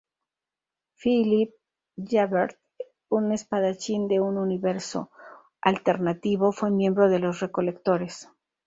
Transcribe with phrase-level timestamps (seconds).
[0.99, 1.51] Philip
[1.97, 2.57] Javert,
[3.09, 5.11] un espadachín de un universo
[5.61, 8.27] alternativo, fue miembro de los recolectores.